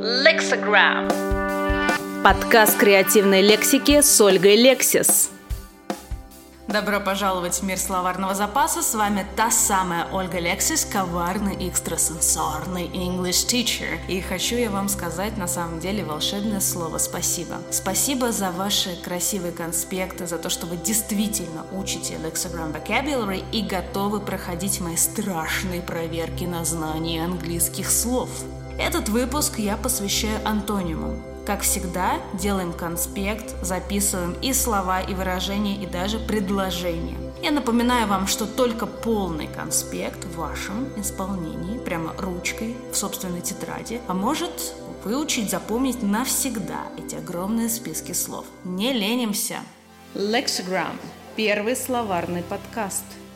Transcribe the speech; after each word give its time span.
Lexagram. 0.00 1.12
Подкаст 2.24 2.78
креативной 2.78 3.42
лексики 3.42 4.00
с 4.00 4.18
Ольгой 4.18 4.56
Лексис. 4.56 5.28
Добро 6.68 7.00
пожаловать 7.00 7.56
в 7.56 7.64
мир 7.64 7.76
словарного 7.76 8.34
запаса. 8.34 8.80
С 8.80 8.94
вами 8.94 9.26
та 9.36 9.50
самая 9.50 10.06
Ольга 10.10 10.38
Лексис, 10.38 10.86
коварный 10.86 11.68
экстрасенсорный 11.68 12.86
English 12.86 13.46
teacher. 13.46 13.98
И 14.08 14.22
хочу 14.22 14.56
я 14.56 14.70
вам 14.70 14.88
сказать 14.88 15.36
на 15.36 15.46
самом 15.46 15.80
деле 15.80 16.02
волшебное 16.02 16.60
слово 16.60 16.96
«спасибо». 16.96 17.56
Спасибо 17.70 18.32
за 18.32 18.52
ваши 18.52 18.96
красивые 19.04 19.52
конспекты, 19.52 20.26
за 20.26 20.38
то, 20.38 20.48
что 20.48 20.64
вы 20.64 20.78
действительно 20.78 21.66
учите 21.72 22.14
Lexagram 22.14 22.72
Vocabulary 22.72 23.44
и 23.52 23.60
готовы 23.60 24.20
проходить 24.20 24.80
мои 24.80 24.96
страшные 24.96 25.82
проверки 25.82 26.44
на 26.44 26.64
знание 26.64 27.22
английских 27.22 27.90
слов. 27.90 28.30
Этот 28.80 29.10
выпуск 29.10 29.58
я 29.58 29.76
посвящаю 29.76 30.40
антонимам. 30.42 31.22
Как 31.44 31.60
всегда, 31.60 32.18
делаем 32.32 32.72
конспект, 32.72 33.54
записываем 33.62 34.34
и 34.40 34.54
слова, 34.54 35.02
и 35.02 35.12
выражения, 35.12 35.76
и 35.82 35.86
даже 35.86 36.18
предложения. 36.18 37.18
Я 37.42 37.50
напоминаю 37.50 38.06
вам, 38.06 38.26
что 38.26 38.46
только 38.46 38.86
полный 38.86 39.48
конспект 39.48 40.24
в 40.24 40.36
вашем 40.36 40.88
исполнении, 40.98 41.78
прямо 41.78 42.14
ручкой, 42.16 42.74
в 42.90 42.96
собственной 42.96 43.42
тетради, 43.42 44.00
поможет 44.06 44.74
выучить, 45.04 45.50
запомнить 45.50 46.02
навсегда 46.02 46.84
эти 46.96 47.16
огромные 47.16 47.68
списки 47.68 48.12
слов. 48.12 48.46
Не 48.64 48.94
ленимся! 48.94 49.58
Lexagram– 50.14 50.96
первый 51.36 51.76
словарный 51.76 52.42
подкаст– 52.42 53.04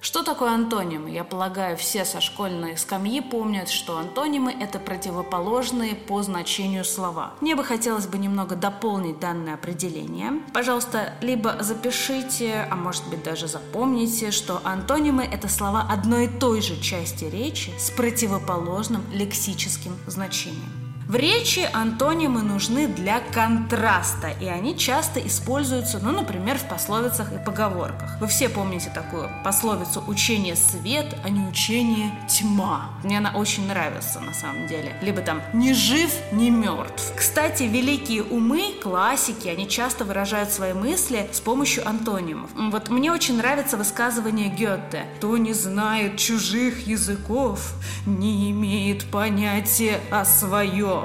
что 0.00 0.22
такое 0.22 0.50
антонимы? 0.50 1.10
Я 1.10 1.24
полагаю, 1.24 1.76
все 1.76 2.04
со 2.04 2.20
школьной 2.20 2.78
скамьи 2.78 3.20
помнят, 3.20 3.68
что 3.68 3.98
антонимы– 3.98 4.54
это 4.60 4.78
противоположные 4.78 5.96
по 5.96 6.22
значению 6.22 6.84
слова. 6.84 7.34
Мне 7.40 7.56
бы 7.56 7.64
хотелось 7.64 8.06
бы 8.06 8.16
немного 8.16 8.54
дополнить 8.54 9.18
данное 9.18 9.54
определение. 9.54 10.40
Пожалуйста, 10.54 11.14
либо 11.20 11.56
запишите, 11.60 12.66
а 12.70 12.76
может 12.76 13.08
быть 13.08 13.24
даже 13.24 13.48
запомните, 13.48 14.30
что 14.30 14.60
антонимы– 14.64 15.24
это 15.32 15.48
слова 15.48 15.86
одной 15.90 16.26
и 16.26 16.28
той 16.28 16.62
же 16.62 16.80
части 16.80 17.24
речи 17.24 17.72
с 17.78 17.90
противоположным 17.90 19.02
лексическим 19.12 19.96
значением. 20.06 20.87
В 21.08 21.14
речи 21.14 21.66
антонимы 21.72 22.42
нужны 22.42 22.86
для 22.86 23.20
контраста, 23.20 24.28
и 24.28 24.44
они 24.44 24.76
часто 24.76 25.26
используются, 25.26 26.00
ну, 26.02 26.12
например, 26.12 26.58
в 26.58 26.68
пословицах 26.68 27.32
и 27.32 27.42
поговорках. 27.42 28.20
Вы 28.20 28.26
все 28.26 28.50
помните 28.50 28.92
такую 28.94 29.30
пословицу 29.42 30.04
«учение 30.06 30.54
свет, 30.54 31.16
а 31.24 31.30
не 31.30 31.48
учение 31.48 32.12
тьма». 32.28 32.90
Мне 33.02 33.16
она 33.16 33.32
очень 33.34 33.66
нравится, 33.66 34.20
на 34.20 34.34
самом 34.34 34.66
деле. 34.66 34.98
Либо 35.00 35.22
там 35.22 35.40
«ни 35.54 35.72
жив, 35.72 36.12
ни 36.30 36.50
мертв». 36.50 37.10
Кстати, 37.16 37.62
великие 37.62 38.22
умы, 38.22 38.74
классики, 38.82 39.48
они 39.48 39.66
часто 39.66 40.04
выражают 40.04 40.52
свои 40.52 40.74
мысли 40.74 41.30
с 41.32 41.40
помощью 41.40 41.88
антонимов. 41.88 42.50
Вот 42.54 42.90
мне 42.90 43.10
очень 43.10 43.38
нравится 43.38 43.78
высказывание 43.78 44.50
Гёте 44.50 45.06
«Кто 45.16 45.38
не 45.38 45.54
знает 45.54 46.18
чужих 46.18 46.86
языков, 46.86 47.72
не 48.04 48.50
имеет 48.50 49.10
понятия 49.10 50.00
о 50.10 50.26
своем». 50.26 50.97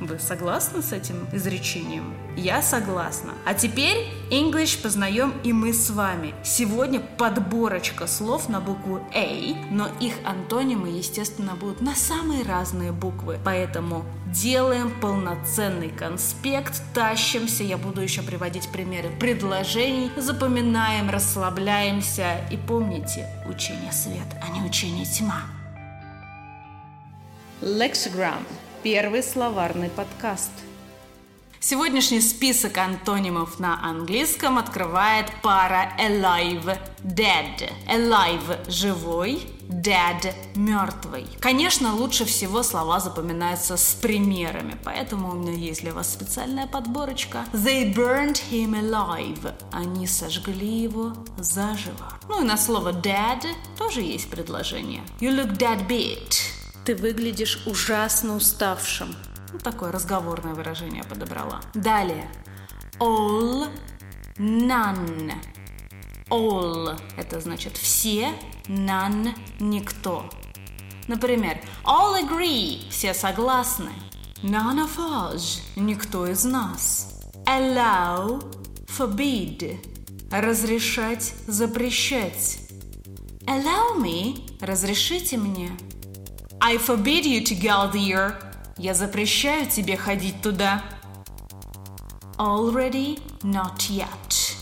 Вы 0.00 0.18
согласны 0.18 0.80
с 0.80 0.92
этим 0.92 1.28
изречением? 1.32 2.14
Я 2.36 2.62
согласна. 2.62 3.34
А 3.44 3.52
теперь 3.52 4.08
English 4.30 4.80
познаем 4.80 5.34
и 5.44 5.52
мы 5.52 5.74
с 5.74 5.90
вами. 5.90 6.34
Сегодня 6.42 7.00
подборочка 7.00 8.06
слов 8.06 8.48
на 8.48 8.60
букву 8.60 9.00
A, 9.14 9.54
но 9.70 9.88
их 10.00 10.14
антонимы, 10.24 10.88
естественно, 10.88 11.54
будут 11.54 11.82
на 11.82 11.94
самые 11.94 12.44
разные 12.44 12.92
буквы. 12.92 13.38
Поэтому 13.44 14.06
делаем 14.26 14.90
полноценный 15.00 15.90
конспект, 15.90 16.82
тащимся, 16.94 17.62
я 17.62 17.76
буду 17.76 18.00
еще 18.00 18.22
приводить 18.22 18.70
примеры 18.70 19.10
предложений, 19.20 20.12
запоминаем, 20.16 21.10
расслабляемся 21.10 22.38
и 22.50 22.56
помните, 22.56 23.28
учение 23.46 23.92
свет, 23.92 24.28
а 24.40 24.48
не 24.48 24.62
учение 24.62 25.04
тьма. 25.04 25.42
Lexagram 27.60 28.42
Первый 28.82 29.22
словарный 29.22 29.90
подкаст. 29.90 30.50
Сегодняшний 31.62 32.22
список 32.22 32.78
антонимов 32.78 33.60
на 33.60 33.84
английском 33.84 34.56
открывает 34.56 35.26
пара 35.42 35.92
alive, 35.98 36.78
dead. 37.04 37.70
Alive– 37.86 38.70
живой, 38.70 39.42
dead– 39.68 40.34
мертвый. 40.54 41.26
Конечно, 41.40 41.94
лучше 41.94 42.24
всего 42.24 42.62
слова 42.62 43.00
запоминаются 43.00 43.76
с 43.76 43.92
примерами, 43.92 44.78
поэтому 44.82 45.32
у 45.32 45.34
меня 45.34 45.52
есть 45.52 45.82
для 45.82 45.92
вас 45.92 46.10
специальная 46.10 46.66
подборочка. 46.66 47.44
They 47.52 47.94
burned 47.94 48.40
him 48.50 48.70
alive. 48.80 49.52
Они 49.72 50.06
сожгли 50.06 50.84
его 50.84 51.12
заживо. 51.36 52.18
Ну 52.30 52.40
и 52.40 52.46
на 52.46 52.56
слово 52.56 52.92
dead 52.92 53.44
тоже 53.76 54.00
есть 54.00 54.30
предложение. 54.30 55.02
You 55.20 55.36
look 55.36 55.58
dead 55.58 55.86
beat. 55.86 56.59
Ты 56.84 56.96
выглядишь 56.96 57.62
ужасно 57.66 58.36
уставшим. 58.36 59.14
Ну, 59.52 59.58
такое 59.58 59.92
разговорное 59.92 60.54
выражение 60.54 61.04
подобрала. 61.04 61.60
Далее. 61.74 62.30
All, 62.98 63.68
none. 64.38 65.32
All– 66.30 66.98
это 67.16 67.40
значит 67.40 67.76
все, 67.76 68.32
none– 68.68 69.34
никто. 69.60 70.30
Например, 71.08 71.60
all 71.84 72.22
agree– 72.22 72.88
все 72.90 73.14
согласны. 73.14 73.90
None 74.42 74.86
of 74.86 74.96
us– 74.96 75.60
никто 75.76 76.26
из 76.26 76.44
нас. 76.44 77.20
Allow– 77.46 78.42
forbid– 78.86 79.76
разрешать, 80.30 81.34
запрещать. 81.46 82.58
Allow 83.46 83.98
me– 84.00 84.48
разрешите 84.60 85.36
мне– 85.36 85.72
I 86.62 86.76
forbid 86.76 87.24
you 87.24 87.42
to 87.42 87.54
go 87.54 87.90
there. 87.90 88.34
Я 88.76 88.94
запрещаю 88.94 89.66
тебе 89.66 89.96
ходить 89.96 90.42
туда. 90.42 90.82
Already, 92.38 93.18
not 93.42 93.88
yet. 93.88 94.56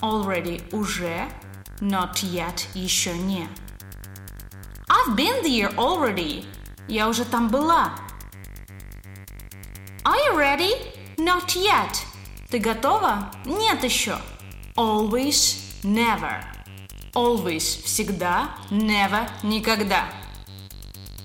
Already 0.00 0.62
уже, 0.72 1.28
not 1.80 2.22
yet 2.22 2.66
еще 2.74 3.16
не. 3.16 3.46
I've 4.88 5.16
been 5.16 5.42
there 5.42 5.74
already. 5.76 6.46
Я 6.88 7.08
уже 7.08 7.24
там 7.24 7.48
была. 7.48 7.92
Are 10.04 10.16
you 10.26 10.36
ready? 10.36 10.72
Not 11.18 11.54
yet. 11.56 12.04
Ты 12.50 12.58
готова? 12.58 13.30
Нет 13.44 13.84
еще. 13.84 14.18
Always, 14.76 15.58
never. 15.82 16.42
Always– 17.14 17.82
всегда, 17.84 18.50
never– 18.70 19.28
никогда. 19.42 20.04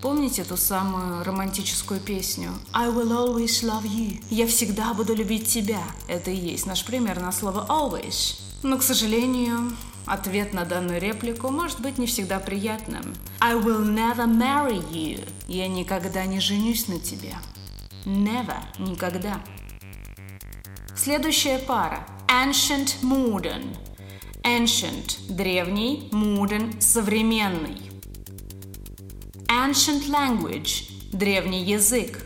Помните 0.04 0.44
ту 0.44 0.58
самую 0.58 1.24
романтическую 1.24 2.02
песню 2.02 2.52
«I 2.74 2.90
will 2.90 3.12
always 3.12 3.64
love 3.64 3.86
you» 3.86 4.22
«Я 4.30 4.48
всегда 4.48 4.94
буду 4.94 5.16
любить 5.16 5.48
тебя» 5.48 5.82
Это 6.10 6.30
и 6.30 6.36
есть 6.36 6.66
наш 6.66 6.84
пример 6.84 7.22
на 7.22 7.32
слово 7.32 7.66
«always». 7.70 8.36
Но, 8.64 8.78
к 8.78 8.84
сожалению, 8.84 9.72
ответ 10.06 10.54
на 10.54 10.66
данную 10.66 11.00
реплику 11.00 11.52
может 11.52 11.80
быть 11.80 11.98
не 12.00 12.06
всегда 12.06 12.40
приятным. 12.40 13.16
I 13.40 13.54
will 13.54 13.82
never 13.82 14.28
marry 14.28 14.84
you. 14.92 15.26
Я 15.48 15.70
никогда 15.70 16.26
не 16.26 16.42
женюсь 16.42 16.90
на 16.90 17.00
тебе. 17.00 17.38
Never. 18.04 18.58
Никогда. 18.80 19.42
Следующая 20.98 21.60
пара. 21.60 22.06
Ancient 22.28 23.02
Modern. 23.04 23.78
Ancient– 24.44 25.16
древний, 25.30 26.10
modern– 26.12 26.78
современный. 26.82 27.93
Ancient 29.64 30.10
language– 30.10 30.90
древний 31.14 31.64
язык. 31.64 32.26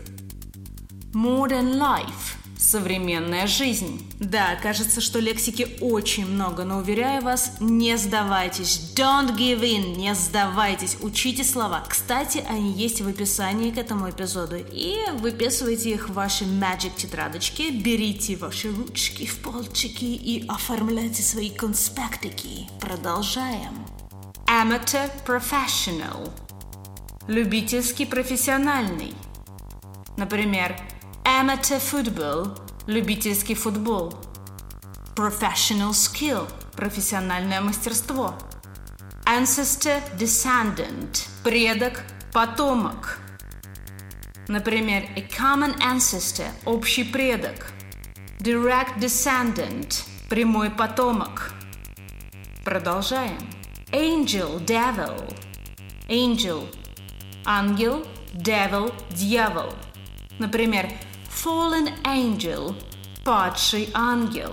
Modern 1.12 1.78
life– 1.78 2.34
современная 2.58 3.46
жизнь. 3.46 4.04
Да, 4.18 4.56
кажется, 4.60 5.00
что 5.00 5.20
лексики 5.20 5.78
очень 5.80 6.26
много, 6.26 6.64
но 6.64 6.78
уверяю 6.78 7.22
вас, 7.22 7.58
не 7.60 7.96
сдавайтесь. 7.96 8.92
Don't 8.96 9.36
give 9.36 9.60
in, 9.60 9.96
не 9.96 10.16
сдавайтесь. 10.16 10.96
Учите 11.00 11.44
слова. 11.44 11.84
Кстати, 11.88 12.44
они 12.50 12.72
есть 12.72 13.02
в 13.02 13.06
описании 13.06 13.70
к 13.70 13.78
этому 13.78 14.10
эпизоду. 14.10 14.56
И 14.72 14.96
выписывайте 15.20 15.90
их 15.90 16.08
в 16.08 16.14
ваши 16.14 16.42
magic 16.42 16.96
тетрадочки, 16.96 17.70
берите 17.70 18.34
ваши 18.34 18.72
ручки 18.72 19.26
в 19.26 19.38
пальчики 19.38 20.06
и 20.06 20.44
оформляйте 20.48 21.22
свои 21.22 21.50
конспектики. 21.50 22.68
Продолжаем. 22.80 23.86
Amateur 24.48 25.08
professional– 25.24 26.32
любительский 27.28 28.06
профессиональный. 28.06 29.14
Например, 30.16 30.74
amateur 31.24 31.78
football– 31.78 32.58
любительский 32.86 33.54
футбол. 33.54 34.14
Professional 35.14 35.90
skill– 35.90 36.48
профессиональное 36.74 37.60
мастерство. 37.60 38.34
Ancestor 39.26 40.00
descendant– 40.18 41.28
предок, 41.44 42.02
потомок. 42.32 43.18
Например, 44.48 45.02
a 45.14 45.20
common 45.28 45.78
ancestor– 45.80 46.50
общий 46.64 47.04
предок. 47.04 47.72
Direct 48.40 48.98
descendant– 48.98 50.02
прямой 50.30 50.70
потомок. 50.70 51.52
Продолжаем. 52.64 53.38
Angel, 53.92 54.64
devil. 54.64 55.36
Angel– 56.08 56.66
ангел, 57.44 58.04
devil– 58.34 58.92
дьявол. 59.10 59.72
Например, 60.38 60.90
fallen 61.30 61.90
angel– 62.04 62.74
падший 63.24 63.90
ангел. 63.94 64.52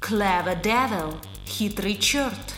Clever 0.00 0.62
devil– 0.62 1.14
хитрый 1.46 1.96
черт. 1.96 2.54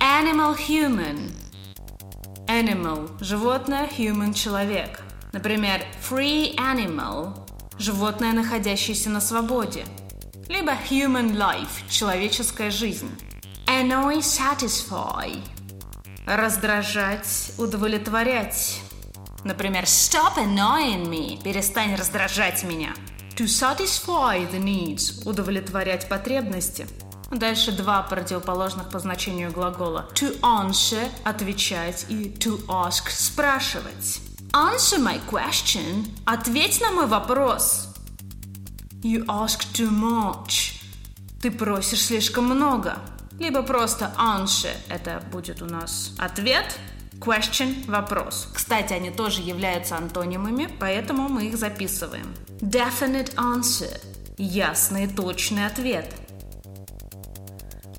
Animal 0.00 0.56
human– 0.56 1.30
Animal– 2.48 3.10
животное, 3.20 3.86
human– 3.88 4.32
человек. 4.34 5.00
Например, 5.32 5.84
free 6.00 6.56
animal– 6.56 7.46
животное, 7.78 8.32
находящееся 8.32 9.10
на 9.10 9.20
свободе. 9.20 9.84
Либо 10.48 10.72
human 10.88 11.36
life– 11.36 11.86
человеческая 11.90 12.70
жизнь. 12.70 13.10
Annoy, 13.66 14.20
satisfy– 14.20 15.42
раздражать, 16.26 17.52
удовлетворять. 17.58 18.80
Например, 19.44 19.84
stop 19.84 20.36
annoying 20.36 21.08
me– 21.08 21.42
перестань 21.44 21.94
раздражать 21.94 22.64
меня. 22.64 22.94
To 23.36 23.44
satisfy 23.44 24.50
the 24.50 24.58
needs– 24.58 25.22
удовлетворять 25.28 26.08
потребности. 26.08 26.86
Дальше 27.30 27.72
два 27.72 28.02
противоположных 28.02 28.90
по 28.90 28.98
значению 28.98 29.52
глагола. 29.52 30.08
To 30.14 30.40
answer– 30.40 31.08
отвечать 31.24 32.06
и 32.08 32.34
to 32.38 32.66
ask– 32.66 33.08
спрашивать. 33.10 34.20
Answer 34.52 34.98
my 34.98 35.20
question. 35.30 36.08
Ответь 36.24 36.80
на 36.80 36.90
мой 36.90 37.06
вопрос. 37.06 37.88
You 39.02 39.24
ask 39.26 39.60
too 39.72 39.90
much. 39.90 40.80
Ты 41.40 41.52
просишь 41.52 42.06
слишком 42.06 42.46
много. 42.46 42.98
Либо 43.38 43.62
просто 43.62 44.12
answer. 44.18 44.74
Это 44.88 45.22
будет 45.30 45.62
у 45.62 45.66
нас 45.66 46.12
ответ. 46.18 46.76
Question– 47.20 47.84
вопрос. 47.88 48.48
Кстати, 48.54 48.92
они 48.92 49.10
тоже 49.10 49.42
являются 49.42 49.96
антонимами, 49.96 50.68
поэтому 50.78 51.28
мы 51.28 51.46
их 51.46 51.56
записываем. 51.56 52.34
Definite 52.60 53.34
answer– 53.34 54.00
ясный 54.38 55.08
точный 55.08 55.66
ответ. 55.66 56.14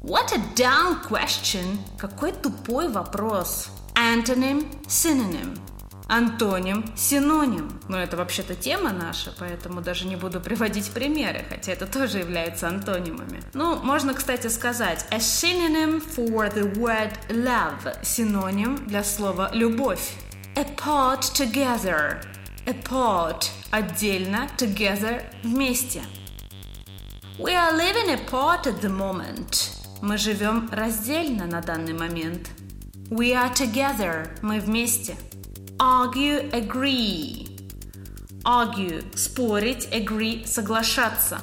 What 0.01 0.31
a 0.31 0.39
dumb 0.56 1.00
question! 1.10 1.77
Какой 1.98 2.31
тупой 2.31 2.88
вопрос. 2.88 3.69
Antonym– 3.94 4.66
synonym– 4.88 5.60
Антоним– 6.10 6.84
синоним. 6.96 7.80
Но 7.88 8.00
это 8.00 8.18
вообще-то 8.18 8.56
тема 8.56 8.92
наша, 8.92 9.32
поэтому 9.38 9.80
даже 9.82 10.08
не 10.08 10.16
буду 10.16 10.42
приводить 10.42 10.90
примеры, 10.90 11.46
хотя 11.48 11.72
это 11.72 11.86
тоже 11.86 12.18
является 12.18 12.68
антонимами. 12.68 13.44
Ну, 13.54 13.76
можно, 13.76 14.16
кстати, 14.16 14.48
сказать 14.48 15.06
a 15.12 15.20
synonym 15.20 16.02
for 16.02 16.52
the 16.52 16.74
word 16.74 17.14
love– 17.30 17.96
синоним 18.04 18.88
для 18.88 19.04
слова 19.04 19.52
«любовь». 19.54 20.14
Apart 20.56 21.32
together– 21.36 22.24
apart– 22.66 23.52
отдельно, 23.72 24.50
together– 24.58 25.22
вместе. 25.44 26.02
We 27.38 27.54
are 27.54 27.78
living 27.78 28.10
apart 28.16 28.66
at 28.66 28.82
the 28.82 28.90
moment. 28.90 29.70
Мы 30.02 30.18
живем 30.18 30.70
раздельно 30.72 31.46
на 31.46 31.62
данный 31.62 31.94
момент. 31.94 32.50
We 33.12 33.34
are 33.34 33.54
together– 33.54 34.28
мы 34.42 34.60
вместе– 34.60 35.16
Argue, 35.79 36.49
agree. 36.53 37.49
Argue – 38.44 39.15
спорить, 39.15 39.88
agree – 39.93 40.47
соглашаться. 40.47 41.41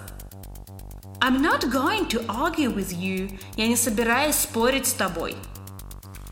I'm 1.21 1.41
not 1.41 1.69
going 1.69 2.07
to 2.07 2.25
argue 2.27 2.71
with 2.71 2.91
you. 2.93 3.37
Я 3.55 3.67
не 3.67 3.75
собираюсь 3.75 4.35
спорить 4.35 4.87
с 4.87 4.93
тобой. 4.93 5.35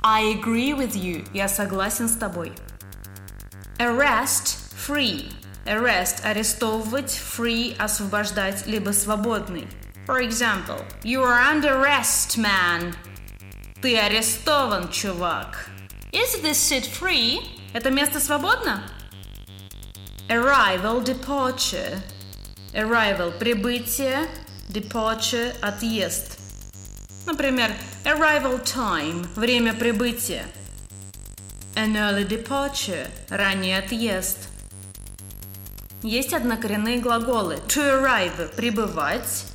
I 0.04 0.34
agree 0.34 0.74
with 0.74 0.96
you. 0.96 1.28
Я 1.34 1.48
согласен 1.48 2.08
с 2.08 2.16
тобой. 2.16 2.54
Arrest – 3.78 4.88
free. 4.88 5.32
Arrest – 5.66 6.24
арестовывать, 6.24 7.12
free – 7.12 7.80
освобождать, 7.80 8.66
либо 8.66 8.92
свободный. 8.92 9.68
For 10.08 10.22
example, 10.22 10.84
you 11.04 11.22
are 11.22 11.40
under 11.40 11.80
arrest, 11.80 12.38
man. 12.38 12.96
Ты 13.82 13.98
арестован, 13.98 14.90
чувак. 14.90 15.70
Is 16.12 16.42
this 16.42 16.58
seat 16.58 16.88
free? 16.88 17.40
Это 17.75 17.91
место 17.91 18.21
свободно? 18.21 18.85
Arrival, 20.29 21.03
departure. 21.05 21.99
Arrival– 22.73 23.37
прибытие, 23.39 24.29
departure– 24.69 25.53
отъезд. 25.61 26.39
Например, 27.27 27.73
arrival 28.05 28.63
time– 28.63 29.27
время 29.35 29.75
прибытия. 29.75 30.47
An 31.75 31.97
early 31.97 32.25
departure– 32.25 33.11
ранний 33.29 33.75
отъезд. 33.77 34.49
Есть 36.05 36.33
однокоренные 36.33 37.01
глаголы. 37.01 37.57
To 37.67 38.01
arrive– 38.01 38.55
прибывать. 38.57 39.47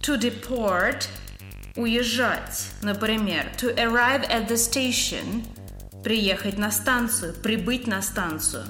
To 0.00 0.18
depart– 0.18 1.06
уезжать. 1.76 2.70
Например, 2.80 3.52
to 3.58 3.74
arrive 3.76 4.24
at 4.30 4.48
the 4.48 4.56
station– 4.56 5.44
Приехать 6.02 6.58
на 6.58 6.72
станцию, 6.72 7.34
прибыть 7.34 7.86
на 7.86 8.02
станцию. 8.02 8.64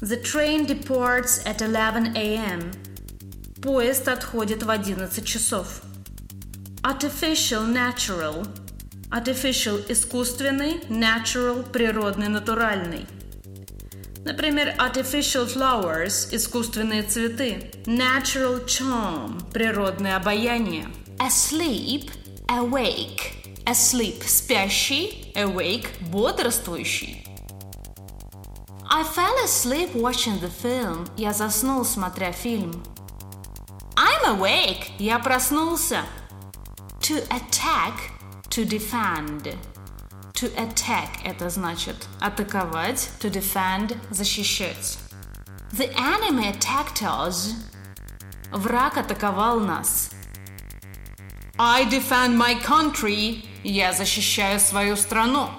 The 0.00 0.22
train 0.22 0.66
departs 0.66 1.44
at 1.44 1.60
11 1.60 2.16
a.m. 2.16 2.72
Поезд 3.60 4.08
отходит 4.08 4.62
в 4.62 4.70
11 4.70 5.22
часов. 5.26 5.82
Artificial 6.82 7.66
natural. 7.66 8.48
Artificial– 9.10 9.84
искусственный, 9.90 10.80
natural– 10.88 11.70
природный, 11.72 12.28
натуральный. 12.28 13.06
Например, 14.24 14.74
artificial 14.78 15.46
flowers– 15.46 16.28
искусственные 16.34 17.02
цветы. 17.02 17.70
Natural 17.84 18.64
charm– 18.64 19.42
природное 19.52 20.16
обаяние. 20.16 20.88
Asleep– 21.18 22.10
awake– 22.48 23.34
Asleep – 23.69 24.27
спящий, 24.27 25.31
awake – 25.35 26.01
бодрствующий. 26.11 27.25
I 28.87 29.03
fell 29.03 29.35
asleep 29.43 29.95
watching 29.95 30.39
the 30.39 30.49
film. 30.49 31.09
Я 31.17 31.33
заснул, 31.33 31.83
смотря 31.83 32.31
фильм. 32.31 32.83
I'm 33.95 34.37
awake. 34.37 34.91
Я 34.99 35.19
проснулся. 35.19 36.03
To 37.01 37.21
attack, 37.29 38.11
to 38.49 38.65
defend. 38.65 39.57
To 40.35 40.53
attack – 40.57 41.23
это 41.23 41.49
значит 41.49 42.07
атаковать, 42.19 43.09
to 43.19 43.29
defend – 43.31 44.09
защищать. 44.11 44.97
The 45.71 45.91
enemy 45.97 46.47
attacked 46.47 47.01
us. 47.01 47.53
Враг 48.51 48.97
атаковал 48.97 49.59
нас. 49.59 50.11
I 51.57 51.85
defend 51.85 52.37
my 52.37 52.55
country. 52.61 53.45
Я 53.62 53.92
защищаю 53.92 54.58
свою 54.58 54.96
страну. 54.96 55.50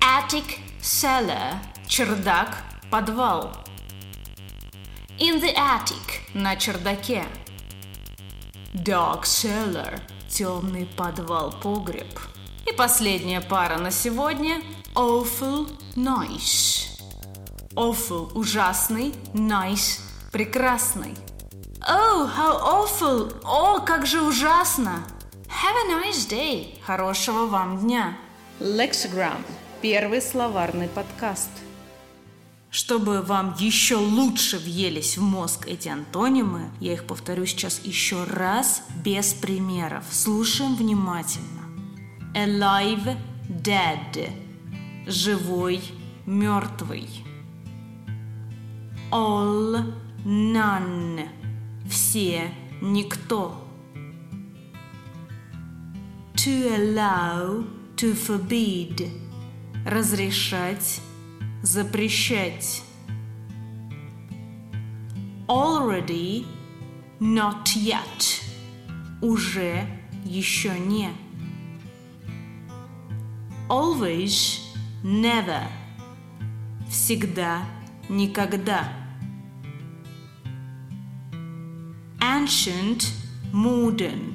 Attic 0.00 0.58
cellar– 0.80 1.54
чердак, 1.88 2.58
подвал. 2.90 3.52
In 5.18 5.40
the 5.40 5.54
attic– 5.56 6.20
на 6.34 6.56
чердаке. 6.56 7.24
Dark 8.74 9.22
cellar– 9.22 10.00
темный 10.28 10.84
подвал, 10.84 11.52
погреб. 11.52 12.20
И 12.66 12.72
последняя 12.72 13.40
пара 13.40 13.78
на 13.78 13.90
сегодня– 13.90 14.60
awful 14.94 15.70
nice. 15.96 16.88
Awful– 17.74 18.30
ужасный, 18.34 19.14
nice– 19.32 20.00
прекрасный. 20.32 21.16
Oh, 21.88 22.30
how 22.36 22.60
awful! 22.62 23.34
О, 23.42 23.80
как 23.80 24.06
же 24.06 24.22
ужасно! 24.22 25.04
Have 25.60 25.76
a 25.76 26.00
nice 26.00 26.26
day. 26.26 26.78
Хорошего 26.82 27.46
вам 27.46 27.78
дня. 27.78 28.16
Lexicgram– 28.58 29.44
первый 29.82 30.22
словарный 30.22 30.88
подкаст. 30.88 31.50
Чтобы 32.70 33.20
вам 33.20 33.54
еще 33.58 33.96
лучше 33.96 34.58
въелись 34.58 35.18
в 35.18 35.22
мозг 35.22 35.68
эти 35.68 35.88
антонимы, 35.88 36.70
я 36.80 36.94
их 36.94 37.06
повторю 37.06 37.44
сейчас 37.44 37.82
еще 37.84 38.24
раз, 38.24 38.82
без 39.04 39.34
примеров. 39.34 40.04
Слушаем 40.10 40.74
внимательно. 40.74 41.68
Alive– 42.34 43.16
dead. 43.48 44.30
Живой– 45.06 45.82
мертвый. 46.26 47.08
All– 49.10 49.92
none. 50.24 51.28
Все– 51.88 52.54
никто 52.80 53.62
to 56.44 56.74
allow, 56.74 57.64
to 57.94 58.14
forbid, 58.14 59.08
разрешать, 59.86 61.00
запрещать. 61.62 62.82
Already, 65.46 66.44
not 67.20 67.76
yet. 67.76 68.42
Уже, 69.20 69.86
еще 70.24 70.76
не. 70.80 71.10
Always, 73.68 74.58
never. 75.04 75.68
Всегда, 76.90 77.64
никогда. 78.08 78.92
Ancient, 82.18 83.12
modern. 83.52 84.34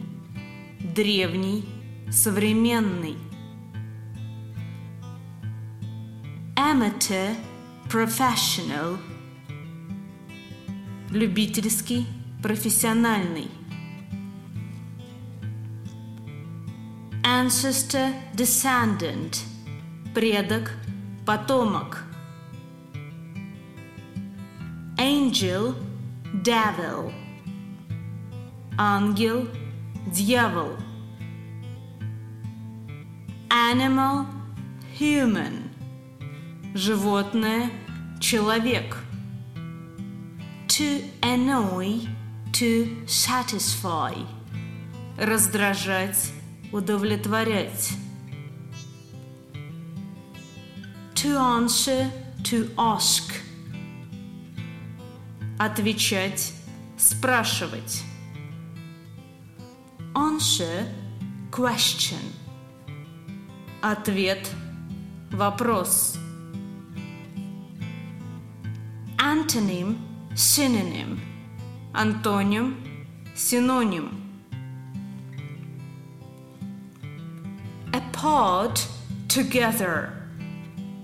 Древний, 0.95 1.76
современный. 2.09 3.17
Amateur, 6.55 7.35
professional. 7.89 8.97
Любительский, 11.11 12.07
профессиональный. 12.41 13.49
Ancestor, 17.23 18.13
descendant. 18.33 19.43
Предок, 20.13 20.71
потомок. 21.25 22.03
Angel, 24.97 25.75
devil. 26.43 27.13
Ангел, 28.77 29.47
дьявол. 30.07 30.86
Animal, 33.59 34.27
human. 34.99 35.71
Животное, 36.75 37.71
человек. 38.19 38.95
To 40.67 41.01
annoy, 41.23 42.07
to 42.51 43.07
satisfy. 43.07 44.13
Раздражать, 45.17 46.31
удовлетворять. 46.71 47.93
To 51.15 51.37
answer, 51.39 52.11
to 52.43 52.69
ask. 52.77 53.33
Отвечать, 55.57 56.53
спрашивать. 56.95 58.03
Answer, 60.13 60.85
question. 61.49 62.46
Ответ, 63.89 64.49
вопрос. 65.31 66.17
Антоним, 69.17 69.97
synonym. 70.35 71.21
Антоним, 71.93 72.75
синоним. 73.33 74.09
Apart, 77.93 78.85
together. 79.29 80.09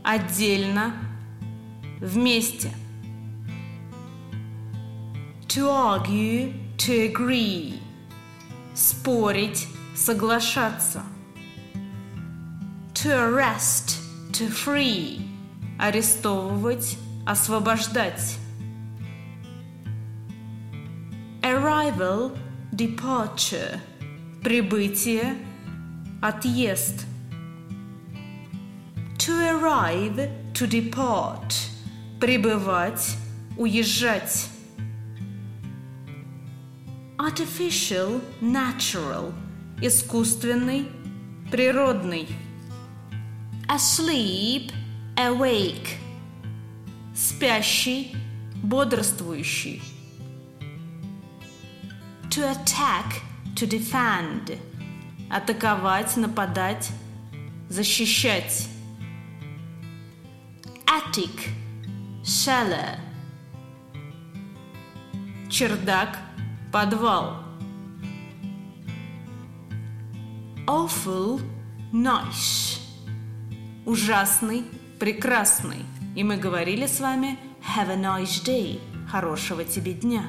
Отдельно, 0.03 0.91
вместе. 2.01 2.73
To 5.47 5.69
argue, 5.69 6.53
to 6.75 7.09
agree. 7.09 7.79
Спорить, 8.73 9.69
соглашаться. 9.95 11.12
To 12.95 13.09
arrest, 13.09 13.99
to 14.33 14.49
free. 14.49 15.27
Арестовывать, 15.79 16.97
освобождать. 17.25 18.37
Arrival, 21.41 22.31
departure. 22.71 23.79
Прибытие, 24.41 25.37
отъезд. 26.21 27.05
To 29.17 29.33
arrive, 29.49 30.29
to 30.53 30.67
depart. 30.67 31.53
Прибывать, 32.19 33.17
уезжать. 33.57 34.47
Artificial, 37.17 38.21
natural. 38.41 39.33
Искусственный, 39.81 40.87
природный. 41.51 42.27
Asleep, 43.73 44.71
awake. 45.17 45.97
Спящий, 47.15 48.15
бодрствующий. 48.61 49.81
To 52.29 52.51
attack, 52.51 53.23
to 53.55 53.65
defend. 53.65 54.59
Атаковать, 55.27 56.15
нападать, 56.17 56.91
защищать. 57.67 58.67
Attic, 60.85 61.49
cellar. 62.23 62.99
Чердак, 65.49 66.19
подвал. 66.71 67.43
Awful, 70.67 71.41
nice. 71.91 72.82
Ужасный, 73.85 74.63
прекрасный. 74.97 75.85
И 76.15 76.23
мы 76.23 76.37
говорили 76.37 76.87
с 76.87 77.01
вами 77.01 77.37
Have 77.75 77.91
a 77.91 77.97
nice 77.97 78.41
day. 78.45 78.79
Хорошего 79.11 79.65
тебе 79.65 79.91
дня. 79.91 80.23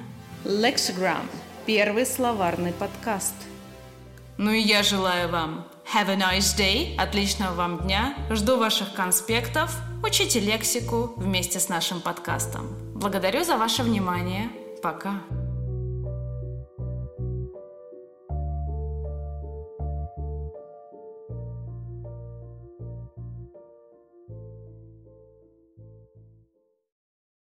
Lexigram– 0.44 1.24
первый 1.66 2.04
словарный 2.04 2.72
подкаст. 2.72 3.34
Ну 4.38 4.50
и 4.50 4.60
я 4.60 4.82
желаю 4.82 5.30
вам 5.30 5.66
Have 5.94 6.10
a 6.10 6.16
nice 6.16 6.58
day, 6.58 6.96
отличного 6.98 7.54
вам 7.54 7.78
дня. 7.78 8.16
Жду 8.30 8.56
ваших 8.56 8.92
конспектов. 8.94 9.76
Учите 10.02 10.40
лексику 10.40 11.14
вместе 11.16 11.60
с 11.60 11.68
нашим 11.68 12.00
подкастом. 12.00 12.66
Благодарю 12.94 13.44
за 13.44 13.56
ваше 13.56 13.84
внимание. 13.84 14.50
Пока. 14.82 15.20